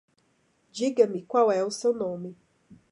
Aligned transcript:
Diga-me 0.71 1.21
qual 1.27 1.51
é 1.51 1.63
o 1.63 1.69
seu 1.69 1.93
nome. 1.93 2.35